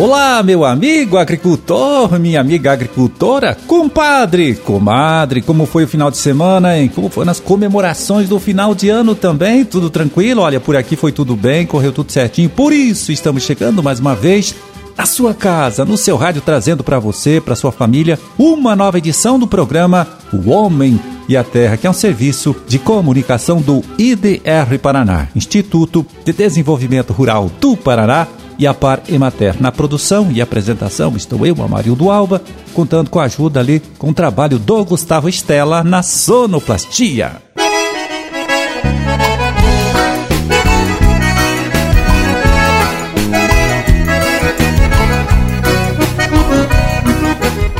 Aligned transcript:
Olá, 0.00 0.42
meu 0.42 0.64
amigo 0.64 1.18
agricultor, 1.18 2.18
minha 2.18 2.40
amiga 2.40 2.72
agricultora, 2.72 3.54
compadre, 3.66 4.54
comadre, 4.54 5.42
como 5.42 5.66
foi 5.66 5.84
o 5.84 5.86
final 5.86 6.10
de 6.10 6.16
semana, 6.16 6.78
hein? 6.78 6.88
Como 6.88 7.10
foi 7.10 7.26
nas 7.26 7.38
comemorações 7.38 8.26
do 8.26 8.40
final 8.40 8.74
de 8.74 8.88
ano 8.88 9.14
também? 9.14 9.62
Tudo 9.62 9.90
tranquilo? 9.90 10.40
Olha, 10.40 10.58
por 10.58 10.74
aqui 10.74 10.96
foi 10.96 11.12
tudo 11.12 11.36
bem, 11.36 11.66
correu 11.66 11.92
tudo 11.92 12.10
certinho. 12.10 12.48
Por 12.48 12.72
isso, 12.72 13.12
estamos 13.12 13.42
chegando 13.42 13.82
mais 13.82 14.00
uma 14.00 14.14
vez 14.14 14.54
na 14.96 15.04
sua 15.04 15.34
casa, 15.34 15.84
no 15.84 15.98
seu 15.98 16.16
rádio, 16.16 16.40
trazendo 16.40 16.82
para 16.82 16.98
você, 16.98 17.38
para 17.38 17.54
sua 17.54 17.70
família, 17.70 18.18
uma 18.38 18.74
nova 18.74 18.96
edição 18.96 19.38
do 19.38 19.46
programa 19.46 20.08
O 20.32 20.48
Homem 20.48 20.98
e 21.28 21.36
a 21.36 21.44
Terra, 21.44 21.76
que 21.76 21.86
é 21.86 21.90
um 21.90 21.92
serviço 21.92 22.56
de 22.66 22.78
comunicação 22.78 23.60
do 23.60 23.84
IDR 23.98 24.78
Paraná, 24.80 25.28
Instituto 25.36 26.06
de 26.24 26.32
Desenvolvimento 26.32 27.12
Rural 27.12 27.50
do 27.60 27.76
Paraná 27.76 28.26
e 28.60 28.66
a 28.66 28.74
Par 28.74 29.02
Emater. 29.08 29.56
Na 29.58 29.72
produção 29.72 30.30
e 30.30 30.42
apresentação 30.42 31.16
estou 31.16 31.46
eu, 31.46 31.56
Amarildo 31.62 32.10
Alba, 32.10 32.42
contando 32.74 33.08
com 33.08 33.18
a 33.18 33.24
ajuda 33.24 33.58
ali, 33.58 33.80
com 33.96 34.10
o 34.10 34.14
trabalho 34.14 34.58
do 34.58 34.84
Gustavo 34.84 35.30
Estela 35.30 35.82
na 35.82 36.02
sonoplastia. 36.02 37.40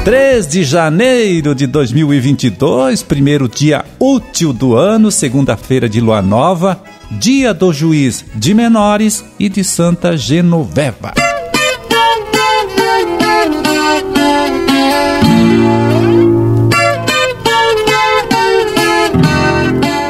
Três 0.02 0.46
de 0.48 0.64
janeiro 0.64 1.54
de 1.54 1.66
2022, 1.66 3.02
primeiro 3.02 3.46
dia 3.46 3.84
útil 4.00 4.50
do 4.50 4.74
ano, 4.74 5.10
segunda-feira 5.10 5.90
de 5.90 6.00
lua 6.00 6.22
nova, 6.22 6.82
Dia 7.10 7.52
do 7.52 7.72
Juiz 7.72 8.24
de 8.36 8.54
Menores 8.54 9.24
e 9.38 9.48
de 9.48 9.64
Santa 9.64 10.16
Genoveva. 10.16 11.12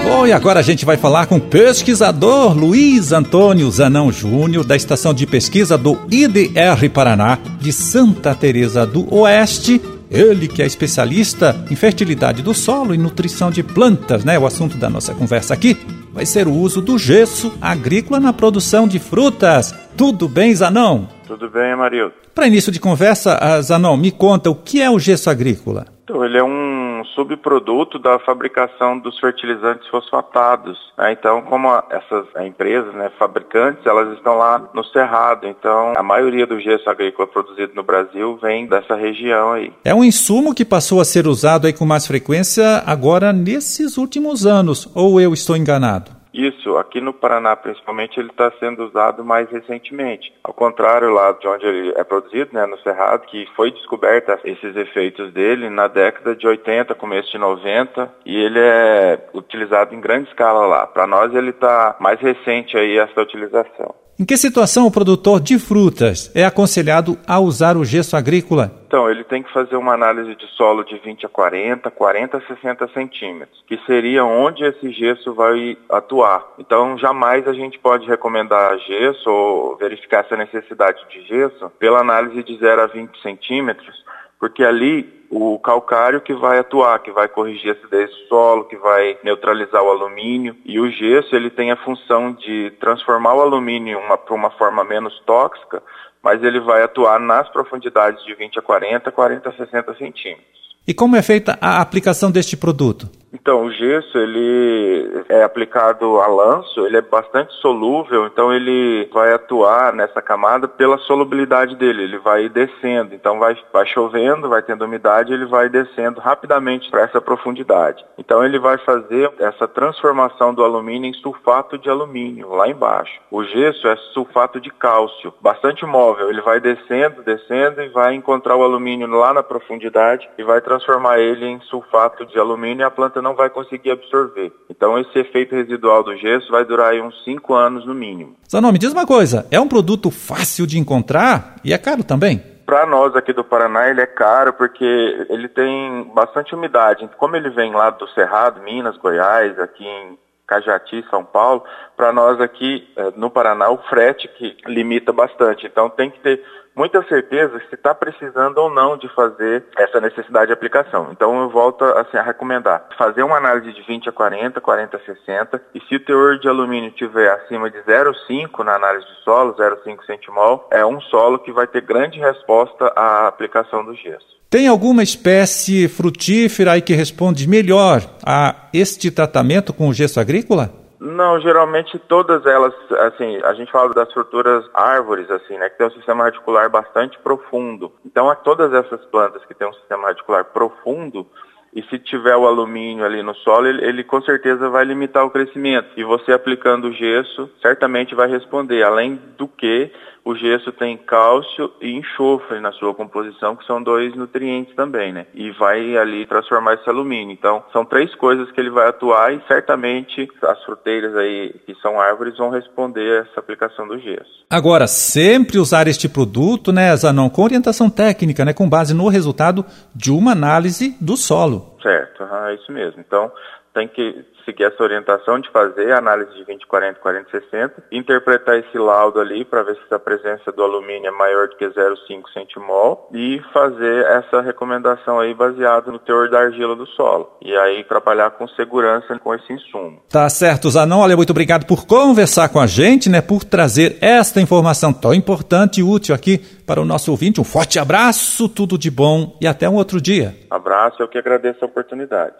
Bom, 0.04 0.26
e 0.26 0.32
agora 0.32 0.60
a 0.60 0.62
gente 0.62 0.84
vai 0.84 0.98
falar 0.98 1.24
com 1.24 1.36
o 1.36 1.40
pesquisador 1.40 2.54
Luiz 2.54 3.12
Antônio 3.12 3.70
Zanão 3.70 4.12
Júnior, 4.12 4.62
da 4.62 4.76
Estação 4.76 5.14
de 5.14 5.26
Pesquisa 5.26 5.78
do 5.78 5.98
IDR 6.10 6.90
Paraná, 6.92 7.38
de 7.58 7.72
Santa 7.72 8.34
Teresa 8.34 8.84
do 8.84 9.12
Oeste, 9.14 9.80
ele 10.10 10.46
que 10.46 10.60
é 10.60 10.66
especialista 10.66 11.64
em 11.70 11.74
fertilidade 11.74 12.42
do 12.42 12.52
solo 12.52 12.94
e 12.94 12.98
nutrição 12.98 13.50
de 13.50 13.62
plantas, 13.62 14.22
né? 14.22 14.38
O 14.38 14.46
assunto 14.46 14.76
da 14.76 14.90
nossa 14.90 15.14
conversa 15.14 15.54
aqui 15.54 15.78
vai 16.20 16.26
ser 16.26 16.46
o 16.46 16.52
uso 16.52 16.82
do 16.82 16.98
gesso 16.98 17.50
agrícola 17.62 18.20
na 18.20 18.30
produção 18.30 18.86
de 18.86 18.98
frutas. 18.98 19.74
Tudo 19.96 20.28
bem, 20.28 20.54
Zanão? 20.54 21.08
Tudo 21.26 21.48
bem, 21.48 21.72
Amarildo. 21.72 22.12
Para 22.34 22.46
início 22.46 22.70
de 22.70 22.78
conversa, 22.78 23.40
Zanão, 23.62 23.96
me 23.96 24.10
conta 24.10 24.50
o 24.50 24.54
que 24.54 24.82
é 24.82 24.90
o 24.90 24.98
gesso 24.98 25.30
agrícola? 25.30 25.86
Então, 26.04 26.22
ele 26.22 26.36
é 26.36 26.44
um 26.44 26.79
subproduto 27.14 27.98
da 27.98 28.18
fabricação 28.18 28.98
dos 28.98 29.18
fertilizantes 29.18 29.88
fosfatados. 29.88 30.78
Né? 30.96 31.12
Então, 31.12 31.42
como 31.42 31.68
essas 31.90 32.26
empresas, 32.44 32.94
né, 32.94 33.10
fabricantes, 33.18 33.84
elas 33.86 34.16
estão 34.16 34.36
lá 34.36 34.70
no 34.74 34.84
Cerrado. 34.84 35.46
Então, 35.46 35.92
a 35.96 36.02
maioria 36.02 36.46
do 36.46 36.60
gesso 36.60 36.88
agrícola 36.88 37.28
produzido 37.28 37.72
no 37.74 37.82
Brasil 37.82 38.38
vem 38.42 38.66
dessa 38.66 38.94
região 38.94 39.52
aí. 39.52 39.72
É 39.84 39.94
um 39.94 40.04
insumo 40.04 40.54
que 40.54 40.64
passou 40.64 41.00
a 41.00 41.04
ser 41.04 41.26
usado 41.26 41.66
aí 41.66 41.72
com 41.72 41.86
mais 41.86 42.06
frequência 42.06 42.82
agora 42.86 43.32
nesses 43.32 43.96
últimos 43.96 44.46
anos, 44.46 44.88
ou 44.94 45.20
eu 45.20 45.32
estou 45.32 45.56
enganado? 45.56 46.19
Isso, 46.60 46.76
aqui 46.76 47.00
no 47.00 47.14
Paraná 47.14 47.56
principalmente, 47.56 48.20
ele 48.20 48.28
está 48.28 48.52
sendo 48.60 48.84
usado 48.84 49.24
mais 49.24 49.50
recentemente. 49.50 50.32
Ao 50.44 50.52
contrário 50.52 51.10
lá 51.10 51.32
de 51.32 51.48
onde 51.48 51.64
ele 51.66 51.92
é 51.96 52.04
produzido, 52.04 52.50
né, 52.52 52.66
no 52.66 52.78
Cerrado, 52.80 53.26
que 53.26 53.48
foi 53.56 53.70
descoberta 53.70 54.38
esses 54.44 54.76
efeitos 54.76 55.32
dele 55.32 55.70
na 55.70 55.88
década 55.88 56.36
de 56.36 56.46
80, 56.46 56.94
começo 56.94 57.30
de 57.32 57.38
90, 57.38 58.12
e 58.26 58.36
ele 58.36 58.58
é 58.58 59.18
utilizado 59.32 59.94
em 59.94 60.00
grande 60.00 60.28
escala 60.28 60.66
lá. 60.66 60.86
Para 60.86 61.06
nós 61.06 61.34
ele 61.34 61.50
está 61.50 61.96
mais 61.98 62.20
recente 62.20 62.76
aí 62.76 62.98
essa 62.98 63.22
utilização. 63.22 63.94
Em 64.20 64.24
que 64.26 64.36
situação 64.36 64.86
o 64.86 64.90
produtor 64.90 65.40
de 65.40 65.58
frutas 65.58 66.30
é 66.34 66.44
aconselhado 66.44 67.16
a 67.26 67.40
usar 67.40 67.78
o 67.78 67.86
gesso 67.86 68.14
agrícola? 68.14 68.70
Então, 68.86 69.10
ele 69.10 69.24
tem 69.24 69.42
que 69.42 69.50
fazer 69.50 69.76
uma 69.76 69.94
análise 69.94 70.36
de 70.36 70.46
solo 70.58 70.84
de 70.84 70.98
20 70.98 71.24
a 71.24 71.28
40, 71.30 71.90
40 71.90 72.36
a 72.36 72.40
60 72.42 72.88
centímetros, 72.88 73.64
que 73.66 73.78
seria 73.86 74.22
onde 74.22 74.62
esse 74.62 74.92
gesso 74.92 75.32
vai 75.32 75.74
atuar. 75.88 76.46
Então, 76.58 76.98
jamais 76.98 77.48
a 77.48 77.54
gente 77.54 77.78
pode 77.78 78.06
recomendar 78.06 78.78
gesso 78.80 79.30
ou 79.30 79.78
verificar 79.78 80.22
essa 80.22 80.36
necessidade 80.36 81.00
de 81.08 81.26
gesso 81.26 81.70
pela 81.78 82.00
análise 82.00 82.42
de 82.42 82.58
0 82.58 82.82
a 82.82 82.86
20 82.88 83.22
centímetros, 83.22 84.04
porque 84.38 84.62
ali 84.62 85.19
o 85.30 85.58
calcário 85.60 86.20
que 86.20 86.34
vai 86.34 86.58
atuar, 86.58 86.98
que 86.98 87.12
vai 87.12 87.28
corrigir 87.28 87.70
a 87.70 87.72
acidez 87.74 88.10
do 88.10 88.16
solo, 88.28 88.64
que 88.64 88.76
vai 88.76 89.16
neutralizar 89.22 89.80
o 89.80 89.90
alumínio. 89.90 90.56
E 90.64 90.80
o 90.80 90.90
gesso 90.90 91.36
ele 91.36 91.48
tem 91.48 91.70
a 91.70 91.76
função 91.76 92.32
de 92.32 92.72
transformar 92.80 93.34
o 93.34 93.40
alumínio 93.40 94.00
para 94.26 94.34
uma 94.34 94.50
forma 94.50 94.82
menos 94.84 95.16
tóxica, 95.24 95.80
mas 96.20 96.42
ele 96.42 96.58
vai 96.58 96.82
atuar 96.82 97.20
nas 97.20 97.48
profundidades 97.48 98.24
de 98.24 98.34
20 98.34 98.58
a 98.58 98.62
40, 98.62 99.12
40 99.12 99.48
a 99.48 99.52
60 99.52 99.94
centímetros. 99.94 100.60
E 100.86 100.92
como 100.92 101.14
é 101.14 101.22
feita 101.22 101.56
a 101.60 101.80
aplicação 101.80 102.32
deste 102.32 102.56
produto? 102.56 103.08
Então, 103.32 103.64
o 103.64 103.70
gesso, 103.70 104.18
ele 104.18 105.24
é 105.28 105.44
aplicado 105.44 106.20
a 106.20 106.26
lanço, 106.26 106.84
ele 106.84 106.96
é 106.96 107.00
bastante 107.00 107.52
solúvel, 107.54 108.26
então 108.26 108.52
ele 108.52 109.08
vai 109.12 109.32
atuar 109.32 109.92
nessa 109.92 110.20
camada 110.20 110.66
pela 110.66 110.98
solubilidade 110.98 111.76
dele, 111.76 112.02
ele 112.02 112.18
vai 112.18 112.48
descendo. 112.48 113.14
Então, 113.14 113.38
vai, 113.38 113.56
vai 113.72 113.86
chovendo, 113.86 114.48
vai 114.48 114.62
tendo 114.62 114.84
umidade, 114.84 115.32
ele 115.32 115.46
vai 115.46 115.68
descendo 115.68 116.20
rapidamente 116.20 116.90
para 116.90 117.02
essa 117.02 117.20
profundidade. 117.20 118.04
Então, 118.18 118.44
ele 118.44 118.58
vai 118.58 118.78
fazer 118.78 119.32
essa 119.38 119.68
transformação 119.68 120.52
do 120.52 120.64
alumínio 120.64 121.08
em 121.08 121.14
sulfato 121.14 121.78
de 121.78 121.88
alumínio, 121.88 122.50
lá 122.50 122.68
embaixo. 122.68 123.20
O 123.30 123.44
gesso 123.44 123.86
é 123.86 123.96
sulfato 124.12 124.60
de 124.60 124.70
cálcio, 124.70 125.32
bastante 125.40 125.86
móvel, 125.86 126.30
ele 126.30 126.40
vai 126.40 126.58
descendo, 126.60 127.22
descendo 127.22 127.80
e 127.80 127.88
vai 127.88 128.14
encontrar 128.14 128.56
o 128.56 128.64
alumínio 128.64 129.06
lá 129.08 129.32
na 129.32 129.42
profundidade 129.42 130.28
e 130.36 130.42
vai 130.42 130.60
transformar 130.60 131.20
ele 131.20 131.46
em 131.46 131.60
sulfato 131.60 132.26
de 132.26 132.38
alumínio 132.38 132.82
e 132.82 132.84
a 132.84 132.90
planta 132.90 133.19
não 133.22 133.34
vai 133.34 133.50
conseguir 133.50 133.90
absorver. 133.90 134.52
Então 134.68 134.98
esse 134.98 135.18
efeito 135.18 135.54
residual 135.54 136.02
do 136.02 136.16
gesso 136.16 136.50
vai 136.50 136.64
durar 136.64 136.94
uns 136.94 137.24
5 137.24 137.54
anos 137.54 137.86
no 137.86 137.94
mínimo. 137.94 138.36
Zanão, 138.50 138.72
me 138.72 138.78
diz 138.78 138.92
uma 138.92 139.06
coisa, 139.06 139.46
é 139.50 139.60
um 139.60 139.68
produto 139.68 140.10
fácil 140.10 140.66
de 140.66 140.78
encontrar 140.78 141.56
e 141.64 141.72
é 141.72 141.78
caro 141.78 142.04
também? 142.04 142.42
Para 142.66 142.86
nós 142.86 143.16
aqui 143.16 143.32
do 143.32 143.42
Paraná 143.42 143.88
ele 143.88 144.00
é 144.00 144.06
caro 144.06 144.52
porque 144.52 144.84
ele 145.28 145.48
tem 145.48 146.04
bastante 146.14 146.54
umidade. 146.54 147.08
Como 147.18 147.34
ele 147.34 147.50
vem 147.50 147.72
lá 147.72 147.90
do 147.90 148.08
Cerrado, 148.10 148.62
Minas, 148.62 148.96
Goiás, 148.96 149.58
aqui 149.58 149.84
em 149.84 150.16
Cajati, 150.46 151.04
São 151.10 151.24
Paulo, 151.24 151.64
para 151.96 152.12
nós 152.12 152.40
aqui 152.40 152.88
eh, 152.96 153.12
no 153.16 153.30
Paraná 153.30 153.70
o 153.70 153.78
frete 153.88 154.28
que 154.28 154.56
limita 154.66 155.12
bastante. 155.12 155.66
Então 155.66 155.88
tem 155.88 156.10
que 156.10 156.20
ter 156.20 156.44
muita 156.80 157.06
certeza 157.06 157.60
se 157.68 157.74
está 157.74 157.94
precisando 157.94 158.56
ou 158.56 158.70
não 158.70 158.96
de 158.96 159.06
fazer 159.14 159.62
essa 159.76 160.00
necessidade 160.00 160.46
de 160.46 160.54
aplicação. 160.54 161.08
Então 161.12 161.42
eu 161.42 161.50
volto 161.50 161.84
assim, 161.84 162.16
a 162.16 162.22
recomendar 162.22 162.88
fazer 162.96 163.22
uma 163.22 163.36
análise 163.36 163.70
de 163.74 163.82
20 163.82 164.08
a 164.08 164.12
40, 164.12 164.58
40 164.62 164.96
a 164.96 165.00
60 165.00 165.62
e 165.74 165.80
se 165.80 165.96
o 165.96 166.00
teor 166.00 166.38
de 166.38 166.48
alumínio 166.48 166.90
tiver 166.92 167.30
acima 167.32 167.70
de 167.70 167.76
0,5 167.80 168.64
na 168.64 168.76
análise 168.76 169.04
de 169.04 169.22
solo, 169.22 169.54
0,5 169.56 170.06
centimol, 170.06 170.66
é 170.70 170.84
um 170.86 170.98
solo 171.02 171.38
que 171.40 171.52
vai 171.52 171.66
ter 171.66 171.82
grande 171.82 172.18
resposta 172.18 172.90
à 172.96 173.28
aplicação 173.28 173.84
do 173.84 173.94
gesso. 173.94 174.40
Tem 174.48 174.66
alguma 174.66 175.02
espécie 175.02 175.86
frutífera 175.86 176.72
aí 176.72 176.80
que 176.80 176.94
responde 176.94 177.46
melhor 177.46 178.00
a 178.24 178.54
este 178.72 179.10
tratamento 179.10 179.74
com 179.74 179.90
o 179.90 179.92
gesso 179.92 180.18
agrícola? 180.18 180.70
Não, 181.00 181.40
geralmente 181.40 181.98
todas 181.98 182.44
elas, 182.44 182.74
assim, 182.90 183.40
a 183.42 183.54
gente 183.54 183.72
fala 183.72 183.94
das 183.94 184.12
fruturas 184.12 184.68
árvores, 184.74 185.30
assim, 185.30 185.56
né, 185.56 185.70
que 185.70 185.78
tem 185.78 185.86
um 185.86 185.92
sistema 185.92 186.24
radicular 186.24 186.68
bastante 186.68 187.18
profundo. 187.20 187.90
Então, 188.04 188.34
todas 188.44 188.70
essas 188.74 189.02
plantas 189.06 189.42
que 189.46 189.54
têm 189.54 189.66
um 189.66 189.72
sistema 189.72 190.08
radicular 190.08 190.44
profundo, 190.44 191.26
e 191.72 191.82
se 191.84 191.98
tiver 191.98 192.36
o 192.36 192.46
alumínio 192.46 193.04
ali 193.04 193.22
no 193.22 193.34
solo, 193.36 193.66
ele, 193.66 193.82
ele, 193.84 194.04
com 194.04 194.20
certeza 194.20 194.68
vai 194.68 194.84
limitar 194.84 195.24
o 195.24 195.30
crescimento. 195.30 195.88
E 195.96 196.04
você 196.04 196.32
aplicando 196.32 196.88
o 196.88 196.92
gesso, 196.92 197.48
certamente 197.62 198.14
vai 198.14 198.28
responder. 198.28 198.82
Além 198.82 199.14
do 199.38 199.46
que, 199.46 199.90
o 200.24 200.34
gesso 200.34 200.70
tem 200.72 200.96
cálcio 200.96 201.72
e 201.80 201.92
enxofre 201.92 202.60
na 202.60 202.72
sua 202.72 202.94
composição, 202.94 203.56
que 203.56 203.64
são 203.66 203.82
dois 203.82 204.14
nutrientes 204.14 204.74
também, 204.74 205.12
né? 205.12 205.26
E 205.34 205.50
vai 205.52 205.96
ali 205.96 206.26
transformar 206.26 206.74
esse 206.74 206.88
alumínio. 206.88 207.32
Então, 207.32 207.64
são 207.72 207.84
três 207.84 208.14
coisas 208.14 208.50
que 208.52 208.60
ele 208.60 208.70
vai 208.70 208.88
atuar 208.88 209.32
e 209.32 209.40
certamente 209.46 210.28
as 210.42 210.64
fruteiras 210.64 211.16
aí, 211.16 211.54
que 211.66 211.74
são 211.76 212.00
árvores, 212.00 212.36
vão 212.36 212.50
responder 212.50 213.00
a 213.00 213.20
essa 213.22 213.40
aplicação 213.40 213.86
do 213.88 213.98
gesso. 213.98 214.44
Agora, 214.48 214.86
sempre 214.86 215.58
usar 215.58 215.86
este 215.88 216.08
produto, 216.08 216.72
né, 216.72 216.94
Zanon, 216.96 217.30
com 217.30 217.42
orientação 217.42 217.88
técnica, 217.88 218.44
né, 218.44 218.52
com 218.52 218.68
base 218.68 218.94
no 218.94 219.08
resultado 219.08 219.64
de 219.94 220.10
uma 220.10 220.32
análise 220.32 220.96
do 221.00 221.16
solo. 221.16 221.76
Certo, 221.82 222.22
é 222.22 222.54
isso 222.54 222.70
mesmo. 222.72 223.00
Então, 223.00 223.30
tem 223.72 223.88
que 223.88 224.24
seguir 224.44 224.64
essa 224.64 224.82
orientação 224.82 225.40
de 225.40 225.50
fazer 225.50 225.92
a 225.92 225.98
análise 225.98 226.32
de 226.34 226.44
20, 226.44 226.66
40, 226.66 227.00
40, 227.00 227.30
60, 227.30 227.82
interpretar 227.92 228.58
esse 228.58 228.78
laudo 228.78 229.20
ali 229.20 229.44
para 229.44 229.62
ver 229.62 229.76
se 229.76 229.94
a 229.94 229.98
presença 229.98 230.52
do 230.52 230.62
alumínio 230.62 231.08
é 231.08 231.10
maior 231.10 231.48
do 231.48 231.56
que 231.56 231.66
0,5 231.66 232.32
centimol 232.32 233.08
e 233.12 233.40
fazer 233.52 234.04
essa 234.06 234.40
recomendação 234.40 235.20
aí 235.20 235.34
baseado 235.34 235.92
no 235.92 235.98
teor 235.98 236.28
da 236.28 236.40
argila 236.40 236.74
do 236.74 236.86
solo. 236.86 237.30
E 237.42 237.56
aí 237.56 237.84
trabalhar 237.84 238.30
com 238.32 238.46
segurança 238.48 239.18
com 239.18 239.34
esse 239.34 239.52
insumo. 239.52 240.02
Tá 240.08 240.28
certo, 240.28 240.70
Zanon. 240.70 241.00
Olha, 241.00 241.16
muito 241.16 241.30
obrigado 241.30 241.66
por 241.66 241.86
conversar 241.86 242.48
com 242.48 242.60
a 242.60 242.66
gente, 242.66 243.08
né, 243.08 243.20
por 243.20 243.44
trazer 243.44 243.98
esta 244.00 244.40
informação 244.40 244.92
tão 244.92 245.14
importante 245.14 245.80
e 245.80 245.82
útil 245.82 246.14
aqui 246.14 246.38
para 246.66 246.80
o 246.80 246.84
nosso 246.84 247.10
ouvinte. 247.10 247.40
Um 247.40 247.44
forte 247.44 247.78
abraço, 247.78 248.48
tudo 248.48 248.78
de 248.78 248.90
bom 248.90 249.36
e 249.40 249.46
até 249.46 249.68
um 249.68 249.74
outro 249.74 250.00
dia. 250.00 250.36
Abraço, 250.50 251.02
eu 251.02 251.08
que 251.08 251.18
agradeço 251.18 251.64
a 251.64 251.66
oportunidade. 251.66 252.36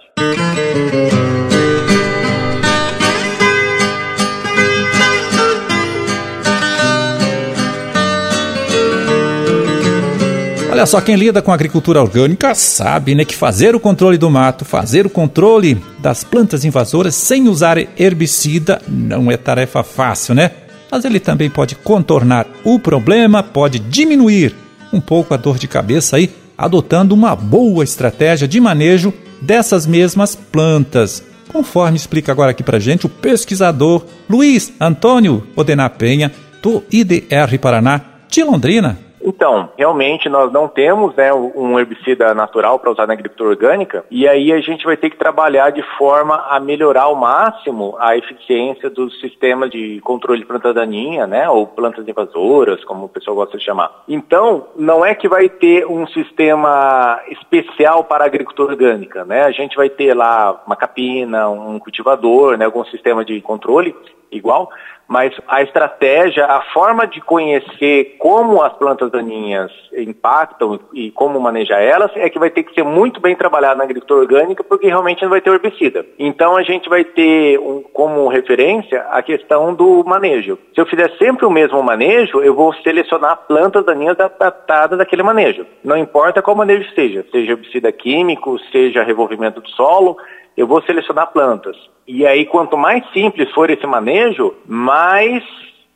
Olha 10.81 10.87
só, 10.87 10.99
quem 10.99 11.15
lida 11.15 11.43
com 11.43 11.53
agricultura 11.53 12.01
orgânica 12.01 12.55
sabe 12.55 13.15
né, 13.15 13.23
que 13.23 13.37
fazer 13.37 13.77
o 13.77 13.81
controle 13.81 14.17
do 14.17 14.31
mato, 14.31 14.65
fazer 14.65 15.05
o 15.05 15.11
controle 15.11 15.77
das 15.99 16.25
plantas 16.25 16.65
invasoras 16.65 17.15
sem 17.15 17.49
usar 17.49 17.77
herbicida 18.01 18.81
não 18.89 19.31
é 19.31 19.37
tarefa 19.37 19.83
fácil, 19.83 20.35
né? 20.35 20.53
Mas 20.91 21.05
ele 21.05 21.21
também 21.21 21.51
pode 21.51 21.75
contornar 21.75 22.47
o 22.65 22.79
problema, 22.79 23.43
pode 23.43 23.79
diminuir 23.79 24.57
um 24.91 25.03
pouco 25.03 25.35
a 25.35 25.37
dor 25.37 25.59
de 25.59 25.69
cabeça 25.69 26.17
aí, 26.17 26.31
adotando 26.57 27.15
uma 27.15 27.37
boa 27.37 27.85
estratégia 27.85 28.49
de 28.49 28.59
manejo 28.59 29.13
dessas 29.39 29.87
mesmas 29.87 30.35
plantas. 30.35 31.23
Conforme 31.53 31.99
explica 31.99 32.33
agora 32.33 32.53
aqui 32.53 32.63
pra 32.63 32.79
gente 32.79 33.05
o 33.05 33.11
pesquisador 33.11 34.03
Luiz 34.31 34.73
Antônio 34.81 35.47
Odená 35.55 35.91
Penha, 35.91 36.33
do 36.63 36.83
IDR 36.91 37.59
Paraná, 37.61 38.01
de 38.31 38.43
Londrina. 38.43 39.10
Então, 39.23 39.71
realmente 39.77 40.29
nós 40.29 40.53
não 40.53 40.69
temos 40.69 41.15
né, 41.15 41.33
um 41.33 41.79
herbicida 41.79 42.35
natural 42.35 42.79
para 42.79 42.91
usar 42.91 43.07
na 43.07 43.13
agricultura 43.13 43.51
orgânica 43.51 44.05
e 44.11 44.27
aí 44.27 44.53
a 44.53 44.61
gente 44.61 44.85
vai 44.85 44.97
ter 44.97 45.11
que 45.11 45.17
trabalhar 45.17 45.71
de 45.71 45.83
forma 45.97 46.37
a 46.49 46.59
melhorar 46.59 47.03
ao 47.03 47.15
máximo 47.15 47.97
a 47.99 48.17
eficiência 48.17 48.89
dos 48.89 49.19
sistemas 49.21 49.71
de 49.71 50.01
controle 50.01 50.41
de 50.41 50.47
planta 50.47 50.73
daninha, 50.73 51.27
né, 51.27 51.49
ou 51.49 51.67
plantas 51.67 52.07
invasoras, 52.07 52.85
como 52.85 53.07
o 53.07 53.09
pessoal 53.09 53.37
gosta 53.37 53.59
de 53.59 53.65
chamar. 53.65 54.03
Então, 54.09 54.69
não 54.77 55.05
é 55.05 55.15
que 55.15 55.29
vai 55.29 55.49
ter 55.49 55.87
um 55.87 56.07
sistema 56.07 57.21
especial 57.29 58.05
para 58.05 58.25
a 58.25 58.27
agricultura 58.27 58.73
orgânica, 58.73 59.25
né? 59.25 59.43
A 59.43 59.51
gente 59.51 59.77
vai 59.77 59.89
ter 59.89 60.15
lá 60.15 60.63
uma 60.67 60.77
capina, 60.77 61.49
um 61.49 61.79
cultivador, 61.79 62.57
né, 62.57 62.65
algum 62.65 62.85
sistema 62.85 63.25
de 63.25 63.41
controle 63.41 63.95
igual, 64.31 64.71
mas 65.11 65.35
a 65.49 65.61
estratégia, 65.61 66.47
a 66.47 66.63
forma 66.73 67.05
de 67.05 67.21
conhecer 67.21 68.15
como 68.17 68.63
as 68.63 68.73
plantas 68.75 69.11
daninhas 69.11 69.73
impactam 69.93 70.79
e 70.95 71.11
como 71.11 71.41
manejar 71.41 71.83
elas 71.83 72.13
é 72.15 72.31
que 72.31 72.39
vai 72.39 72.49
ter 72.49 72.63
que 72.63 72.73
ser 72.73 72.85
muito 72.85 73.21
bem 73.21 73.35
trabalhado 73.35 73.79
na 73.79 73.83
agricultura 73.83 74.21
orgânica, 74.21 74.63
porque 74.63 74.87
realmente 74.87 75.23
não 75.23 75.31
vai 75.31 75.41
ter 75.41 75.51
herbicida. 75.51 76.07
Então 76.17 76.57
a 76.57 76.63
gente 76.63 76.89
vai 76.89 77.03
ter 77.03 77.59
um, 77.59 77.83
como 77.93 78.29
referência 78.29 79.03
a 79.11 79.21
questão 79.21 79.75
do 79.75 80.05
manejo. 80.05 80.57
Se 80.73 80.81
eu 80.81 80.87
fizer 80.87 81.11
sempre 81.19 81.45
o 81.45 81.51
mesmo 81.51 81.83
manejo, 81.83 82.41
eu 82.41 82.55
vou 82.55 82.73
selecionar 82.75 83.49
plantas 83.49 83.85
daninhas 83.85 84.19
adaptadas 84.21 84.97
daquele 84.97 85.25
manejo. 85.25 85.67
Não 85.83 85.97
importa 85.97 86.41
qual 86.41 86.57
manejo 86.57 86.89
seja, 86.95 87.27
seja 87.33 87.51
herbicida 87.51 87.91
químico, 87.91 88.61
seja 88.71 89.03
revolvimento 89.03 89.61
do 89.61 89.69
solo, 89.71 90.17
eu 90.57 90.67
vou 90.67 90.83
selecionar 90.83 91.33
plantas. 91.33 91.77
E 92.07 92.27
aí, 92.27 92.45
quanto 92.47 92.77
mais 92.77 93.05
simples 93.13 93.51
for 93.53 93.71
esse 93.71 93.87
manejo, 93.87 94.55
mais 94.67 95.45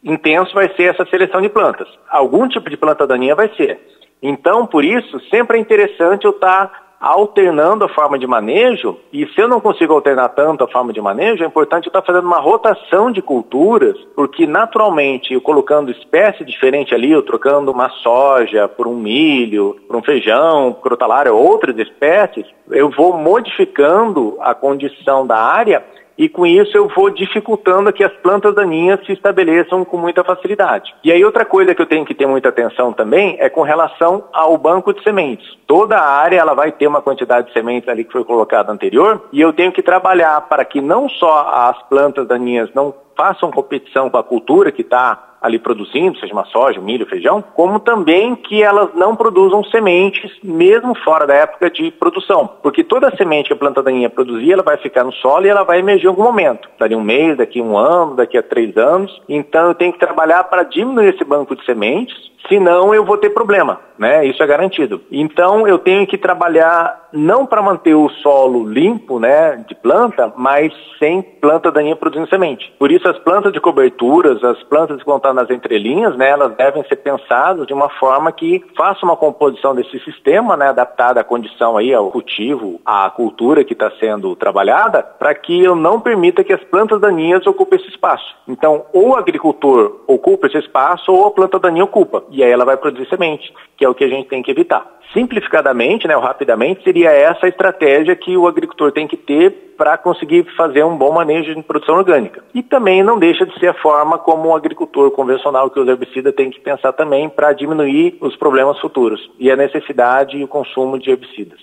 intenso 0.02 0.54
vai 0.54 0.68
ser 0.74 0.94
essa 0.94 1.04
seleção 1.06 1.40
de 1.40 1.48
plantas. 1.48 1.88
Algum 2.08 2.46
tipo 2.48 2.68
de 2.68 2.76
planta 2.76 3.06
daninha 3.06 3.34
vai 3.34 3.48
ser. 3.56 3.80
Então, 4.22 4.66
por 4.66 4.84
isso, 4.84 5.20
sempre 5.28 5.58
é 5.58 5.60
interessante 5.60 6.24
eu 6.24 6.30
estar 6.30 6.83
alternando 7.04 7.84
a 7.84 7.88
forma 7.88 8.18
de 8.18 8.26
manejo, 8.26 8.96
e 9.12 9.26
se 9.26 9.40
eu 9.40 9.46
não 9.46 9.60
consigo 9.60 9.92
alternar 9.92 10.30
tanto 10.30 10.64
a 10.64 10.68
forma 10.68 10.92
de 10.92 11.00
manejo, 11.00 11.44
é 11.44 11.46
importante 11.46 11.86
eu 11.86 11.90
estar 11.90 12.00
fazendo 12.00 12.26
uma 12.26 12.40
rotação 12.40 13.10
de 13.10 13.20
culturas, 13.20 13.96
porque 14.16 14.46
naturalmente 14.46 15.34
eu 15.34 15.40
colocando 15.40 15.90
espécie 15.90 16.44
diferente 16.44 16.94
ali, 16.94 17.10
eu 17.10 17.22
trocando 17.22 17.70
uma 17.70 17.90
soja 17.90 18.66
por 18.66 18.86
um 18.86 18.96
milho, 18.96 19.76
por 19.86 19.96
um 19.96 20.02
feijão, 20.02 20.72
crotalária, 20.72 21.32
outras 21.32 21.78
espécies, 21.78 22.46
eu 22.70 22.88
vou 22.88 23.18
modificando 23.18 24.38
a 24.40 24.54
condição 24.54 25.26
da 25.26 25.36
área 25.36 25.84
e 26.16 26.28
com 26.28 26.46
isso 26.46 26.76
eu 26.76 26.88
vou 26.88 27.10
dificultando 27.10 27.92
que 27.92 28.04
as 28.04 28.12
plantas 28.14 28.54
daninhas 28.54 29.04
se 29.04 29.12
estabeleçam 29.12 29.84
com 29.84 29.96
muita 29.96 30.22
facilidade. 30.24 30.94
E 31.02 31.10
aí 31.10 31.24
outra 31.24 31.44
coisa 31.44 31.74
que 31.74 31.82
eu 31.82 31.86
tenho 31.86 32.04
que 32.04 32.14
ter 32.14 32.26
muita 32.26 32.48
atenção 32.48 32.92
também 32.92 33.36
é 33.40 33.48
com 33.48 33.62
relação 33.62 34.24
ao 34.32 34.56
banco 34.56 34.92
de 34.92 35.02
sementes. 35.02 35.46
Toda 35.66 35.96
a 35.96 36.08
área 36.08 36.38
ela 36.38 36.54
vai 36.54 36.72
ter 36.72 36.86
uma 36.86 37.02
quantidade 37.02 37.48
de 37.48 37.52
sementes 37.52 37.88
ali 37.88 38.04
que 38.04 38.12
foi 38.12 38.24
colocada 38.24 38.72
anterior 38.72 39.28
e 39.32 39.40
eu 39.40 39.52
tenho 39.52 39.72
que 39.72 39.82
trabalhar 39.82 40.40
para 40.42 40.64
que 40.64 40.80
não 40.80 41.08
só 41.08 41.48
as 41.48 41.82
plantas 41.88 42.26
daninhas 42.26 42.70
não 42.74 42.94
façam 43.16 43.50
competição 43.50 44.10
com 44.10 44.18
a 44.18 44.24
cultura 44.24 44.72
que 44.72 44.82
está 44.82 45.33
ali 45.44 45.58
produzindo, 45.58 46.18
seja 46.18 46.32
uma 46.32 46.46
soja, 46.46 46.80
milho, 46.80 47.04
feijão, 47.04 47.44
como 47.54 47.78
também 47.78 48.34
que 48.34 48.62
elas 48.62 48.94
não 48.94 49.14
produzam 49.14 49.62
sementes, 49.64 50.32
mesmo 50.42 50.94
fora 51.04 51.26
da 51.26 51.34
época 51.34 51.70
de 51.70 51.90
produção. 51.90 52.48
Porque 52.62 52.82
toda 52.82 53.14
semente 53.14 53.48
que 53.48 53.52
a 53.52 53.56
planta 53.56 53.82
daninha 53.82 54.08
produzir, 54.08 54.52
ela 54.52 54.62
vai 54.62 54.78
ficar 54.78 55.04
no 55.04 55.12
solo 55.12 55.44
e 55.44 55.50
ela 55.50 55.62
vai 55.62 55.80
emergir 55.80 56.06
em 56.06 56.08
algum 56.08 56.22
momento. 56.22 56.66
Daqui 56.78 56.94
um 56.94 57.02
mês, 57.02 57.36
daqui 57.36 57.60
um 57.60 57.76
ano, 57.76 58.16
daqui 58.16 58.38
a 58.38 58.42
três 58.42 58.74
anos. 58.78 59.20
Então 59.28 59.68
eu 59.68 59.74
tenho 59.74 59.92
que 59.92 59.98
trabalhar 59.98 60.44
para 60.44 60.62
diminuir 60.62 61.14
esse 61.14 61.24
banco 61.24 61.54
de 61.54 61.62
sementes, 61.66 62.16
senão 62.48 62.94
eu 62.94 63.04
vou 63.04 63.16
ter 63.16 63.30
problema, 63.30 63.80
né? 63.98 64.24
Isso 64.26 64.42
é 64.42 64.46
garantido. 64.46 65.00
Então 65.10 65.66
eu 65.66 65.78
tenho 65.78 66.06
que 66.06 66.18
trabalhar 66.18 67.04
não 67.12 67.46
para 67.46 67.62
manter 67.62 67.94
o 67.94 68.08
solo 68.08 68.68
limpo, 68.68 69.20
né, 69.20 69.64
de 69.68 69.74
planta, 69.74 70.32
mas 70.36 70.72
sem 70.98 71.22
planta 71.22 71.70
daninha 71.70 71.94
produzindo 71.94 72.28
semente. 72.28 72.72
Por 72.78 72.90
isso 72.90 73.08
as 73.08 73.18
plantas 73.20 73.52
de 73.52 73.60
coberturas, 73.60 74.42
as 74.42 74.60
plantas 74.64 74.98
que 74.98 75.06
vão 75.06 75.18
estar 75.18 75.32
nas 75.32 75.48
entrelinhas, 75.48 76.16
né, 76.16 76.30
elas 76.30 76.56
devem 76.56 76.82
ser 76.88 76.96
pensadas 76.96 77.66
de 77.66 77.72
uma 77.72 77.88
forma 77.88 78.32
que 78.32 78.64
faça 78.76 79.04
uma 79.04 79.16
composição 79.16 79.74
desse 79.74 79.98
sistema, 80.00 80.56
né, 80.56 80.68
adaptada 80.68 81.20
à 81.20 81.24
condição 81.24 81.76
aí 81.76 81.94
ao 81.94 82.10
cultivo, 82.10 82.80
à 82.84 83.08
cultura 83.10 83.62
que 83.62 83.74
está 83.74 83.90
sendo 84.00 84.34
trabalhada, 84.34 85.02
para 85.02 85.34
que 85.34 85.62
eu 85.62 85.76
não 85.76 86.00
permita 86.00 86.42
que 86.42 86.52
as 86.52 86.64
plantas 86.64 87.00
daninhas 87.00 87.46
ocupem 87.46 87.78
esse 87.78 87.90
espaço. 87.90 88.34
Então, 88.48 88.86
ou 88.92 89.10
o 89.10 89.16
agricultor 89.16 90.00
ocupa 90.08 90.48
esse 90.48 90.58
espaço 90.58 91.12
ou 91.12 91.26
a 91.26 91.30
planta 91.30 91.60
daninha 91.60 91.84
ocupa 91.84 92.24
e 92.34 92.42
aí 92.42 92.50
ela 92.50 92.64
vai 92.64 92.76
produzir 92.76 93.08
semente, 93.08 93.52
que 93.76 93.84
é 93.84 93.88
o 93.88 93.94
que 93.94 94.04
a 94.04 94.08
gente 94.08 94.28
tem 94.28 94.42
que 94.42 94.50
evitar. 94.50 94.84
Simplificadamente, 95.12 96.08
né, 96.08 96.16
ou 96.16 96.22
rapidamente, 96.22 96.82
seria 96.82 97.10
essa 97.10 97.46
a 97.46 97.48
estratégia 97.48 98.16
que 98.16 98.36
o 98.36 98.48
agricultor 98.48 98.90
tem 98.90 99.06
que 99.06 99.16
ter 99.16 99.74
para 99.78 99.96
conseguir 99.96 100.44
fazer 100.56 100.84
um 100.84 100.96
bom 100.96 101.12
manejo 101.12 101.54
de 101.54 101.62
produção 101.62 101.96
orgânica. 101.96 102.42
E 102.52 102.62
também 102.62 103.02
não 103.02 103.18
deixa 103.18 103.46
de 103.46 103.56
ser 103.60 103.68
a 103.68 103.74
forma 103.74 104.18
como 104.18 104.48
o 104.48 104.56
agricultor 104.56 105.10
convencional 105.12 105.70
que 105.70 105.78
usa 105.78 105.92
herbicida 105.92 106.32
tem 106.32 106.50
que 106.50 106.60
pensar 106.60 106.92
também 106.92 107.28
para 107.28 107.52
diminuir 107.52 108.16
os 108.20 108.34
problemas 108.36 108.78
futuros 108.80 109.20
e 109.38 109.50
a 109.50 109.56
necessidade 109.56 110.36
e 110.36 110.44
o 110.44 110.48
consumo 110.48 110.98
de 110.98 111.10
herbicidas. 111.10 111.60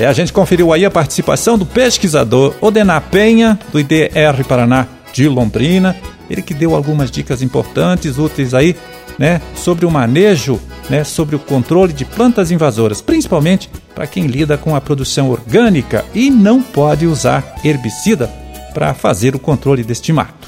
É, 0.00 0.06
a 0.06 0.12
gente 0.12 0.32
conferiu 0.32 0.72
aí 0.72 0.84
a 0.84 0.90
participação 0.90 1.56
do 1.56 1.64
pesquisador 1.64 2.54
Odená 2.60 3.00
Penha, 3.00 3.56
do 3.70 3.78
IDR 3.78 4.44
Paraná 4.48 4.88
de 5.14 5.28
Londrina. 5.28 5.96
Ele 6.28 6.42
que 6.42 6.52
deu 6.52 6.74
algumas 6.74 7.10
dicas 7.10 7.40
importantes, 7.40 8.18
úteis 8.18 8.52
aí, 8.52 8.76
né, 9.18 9.40
sobre 9.54 9.86
o 9.86 9.90
manejo, 9.90 10.60
né, 10.90 11.04
sobre 11.04 11.36
o 11.36 11.38
controle 11.38 11.92
de 11.92 12.04
plantas 12.04 12.50
invasoras, 12.50 13.00
principalmente 13.00 13.70
para 13.94 14.06
quem 14.06 14.26
lida 14.26 14.58
com 14.58 14.74
a 14.74 14.80
produção 14.80 15.30
orgânica 15.30 16.04
e 16.14 16.28
não 16.30 16.60
pode 16.60 17.06
usar 17.06 17.54
herbicida 17.64 18.26
para 18.74 18.92
fazer 18.92 19.36
o 19.36 19.38
controle 19.38 19.84
deste 19.84 20.12
mato. 20.12 20.43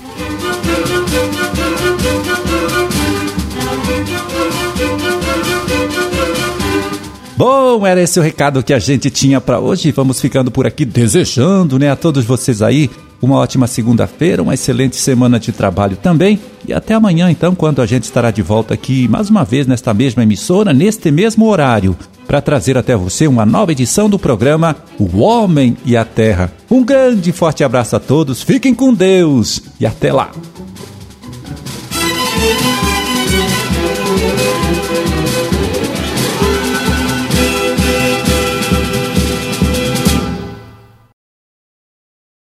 Bom, 7.37 7.87
era 7.87 8.01
esse 8.01 8.19
o 8.19 8.23
recado 8.23 8.63
que 8.63 8.73
a 8.73 8.79
gente 8.79 9.11
tinha 9.11 9.41
para 9.43 9.61
hoje. 9.61 9.93
Vamos 9.93 10.21
ficando 10.21 10.51
por 10.51 10.67
aqui 10.67 10.87
desejando, 10.87 11.79
né, 11.79 11.91
a 11.91 11.97
todos 11.97 12.25
vocês 12.25 12.63
aí 12.63 12.91
uma 13.21 13.37
ótima 13.37 13.67
segunda-feira, 13.67 14.43
uma 14.43 14.55
excelente 14.55 14.97
semana 14.97 15.39
de 15.39 15.53
trabalho 15.53 15.97
também. 15.97 16.41
E 16.67 16.73
até 16.73 16.95
amanhã, 16.95 17.31
então, 17.31 17.55
quando 17.55 17.83
a 17.83 17.87
gente 17.87 18.05
estará 18.05 18.31
de 18.31 18.41
volta 18.41 18.73
aqui 18.75 19.07
mais 19.09 19.29
uma 19.29 19.45
vez 19.45 19.67
nesta 19.67 19.93
mesma 19.93 20.23
emissora, 20.23 20.73
neste 20.73 21.11
mesmo 21.11 21.47
horário, 21.47 21.97
para 22.27 22.41
trazer 22.41 22.79
até 22.79 22.97
você 22.97 23.27
uma 23.27 23.45
nova 23.45 23.73
edição 23.73 24.09
do 24.09 24.19
programa 24.19 24.75
O 24.99 25.19
Homem 25.19 25.77
e 25.85 25.97
a 25.97 26.05
Terra. 26.05 26.51
Um 26.71 26.83
grande 26.83 27.31
e 27.31 27.33
forte 27.33 27.63
abraço 27.63 27.97
a 27.97 28.01
todos, 28.01 28.43
fiquem 28.43 28.75
com 28.75 28.95
Deus 28.95 29.63
e 29.79 29.87
até 29.87 30.13
lá! 30.13 30.31